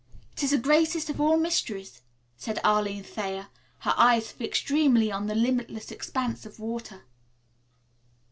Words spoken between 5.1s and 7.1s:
on the limitless expanse of water.